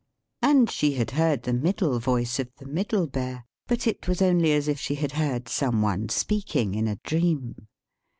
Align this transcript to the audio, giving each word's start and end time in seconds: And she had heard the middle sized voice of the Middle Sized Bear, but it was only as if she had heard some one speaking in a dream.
And 0.41 0.67
she 0.67 0.93
had 0.93 1.11
heard 1.11 1.43
the 1.43 1.53
middle 1.53 1.93
sized 1.93 2.03
voice 2.05 2.39
of 2.39 2.49
the 2.57 2.65
Middle 2.65 3.03
Sized 3.05 3.11
Bear, 3.11 3.45
but 3.67 3.85
it 3.85 4.07
was 4.07 4.19
only 4.19 4.51
as 4.51 4.67
if 4.67 4.79
she 4.79 4.95
had 4.95 5.11
heard 5.11 5.47
some 5.47 5.83
one 5.83 6.09
speaking 6.09 6.73
in 6.73 6.87
a 6.87 6.95
dream. 7.03 7.67